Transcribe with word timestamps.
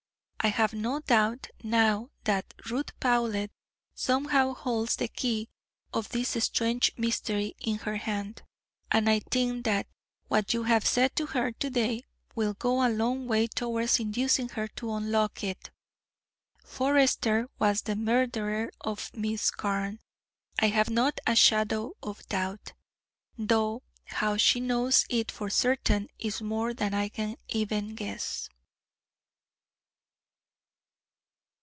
I 0.43 0.47
have 0.47 0.73
no 0.73 0.99
doubt 1.01 1.49
now 1.61 2.09
that 2.23 2.55
Ruth 2.67 2.99
Powlett 2.99 3.51
somehow 3.93 4.55
holds 4.55 4.95
the 4.95 5.07
key 5.07 5.49
of 5.93 6.09
this 6.09 6.29
strange 6.43 6.91
mystery 6.97 7.55
in 7.59 7.75
her 7.77 7.97
hand, 7.97 8.41
and 8.91 9.07
I 9.07 9.19
think 9.19 9.65
that 9.65 9.85
what 10.29 10.51
you 10.55 10.63
have 10.63 10.83
said 10.83 11.15
to 11.17 11.27
her 11.27 11.51
to 11.51 11.69
day 11.69 12.05
will 12.33 12.55
go 12.55 12.81
a 12.83 12.89
long 12.89 13.27
way 13.27 13.45
towards 13.45 13.99
inducing 13.99 14.49
her 14.49 14.67
to 14.69 14.93
unlock 14.93 15.43
it. 15.43 15.69
Forester 16.65 17.47
was 17.59 17.83
the 17.83 17.95
murderer 17.95 18.71
of 18.81 19.13
Miss 19.15 19.51
Carne, 19.51 19.99
I 20.57 20.69
have 20.69 20.89
not 20.89 21.19
a 21.27 21.35
shadow 21.35 21.93
of 22.01 22.27
doubt, 22.29 22.73
though 23.37 23.83
how 24.05 24.37
she 24.37 24.59
knows 24.59 25.05
it 25.07 25.29
for 25.31 25.51
certain 25.51 26.07
is 26.17 26.41
more 26.41 26.73
than 26.73 26.95
I 26.95 27.09
can 27.09 27.37
even 27.47 27.93
guess." 27.93 28.49